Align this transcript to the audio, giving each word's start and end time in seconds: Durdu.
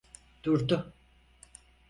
Durdu. 0.43 0.93